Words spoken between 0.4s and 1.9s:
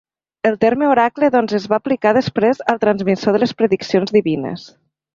El terme oracle doncs es va